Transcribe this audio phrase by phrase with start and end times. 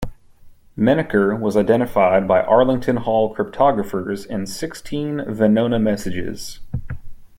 [0.75, 6.59] Menaker was identified by Arlington Hall cryptographers in sixteen Venona messages.